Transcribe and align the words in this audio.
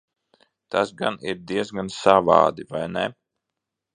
Tas 0.75 0.89
gan 1.01 1.19
ir 1.33 1.37
diezgan 1.51 1.93
savādi, 1.99 2.65
vai 2.73 2.83
ne? 2.95 3.05